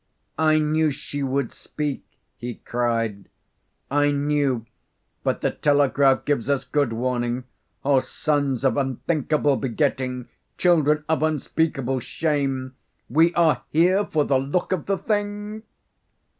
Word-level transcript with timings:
"I 0.39 0.57
knew 0.57 0.89
she 0.89 1.21
would 1.21 1.51
speak," 1.53 2.01
he 2.35 2.55
cried. 2.55 3.29
"I 3.91 4.09
knew, 4.09 4.65
but 5.21 5.41
the 5.41 5.51
telegraph 5.51 6.25
gives 6.25 6.49
us 6.49 6.63
good 6.63 6.91
warning. 6.91 7.43
O 7.85 7.99
sons 7.99 8.65
of 8.65 8.77
unthinkable 8.77 9.57
begetting 9.57 10.27
children 10.57 11.05
of 11.07 11.21
unspeakable 11.21 11.99
shame 11.99 12.73
are 13.35 13.61
we 13.61 13.71
here 13.79 14.03
for 14.07 14.25
the 14.25 14.39
look 14.39 14.71
of 14.71 14.87
the 14.87 14.97
thing?" 14.97 15.61